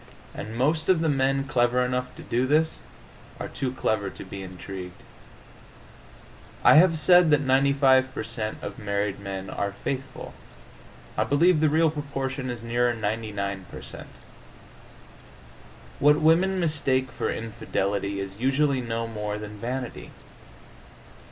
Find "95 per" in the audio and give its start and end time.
7.41-8.23